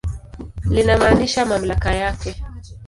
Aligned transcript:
Linamaanisha 0.69 1.45
mamlaka 1.45 1.91
yake. 1.95 2.35